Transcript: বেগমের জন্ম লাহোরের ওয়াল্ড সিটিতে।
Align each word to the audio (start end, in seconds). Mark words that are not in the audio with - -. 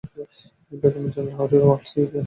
বেগমের 0.71 1.11
জন্ম 1.13 1.29
লাহোরের 1.29 1.61
ওয়াল্ড 1.63 1.83
সিটিতে। 1.89 2.19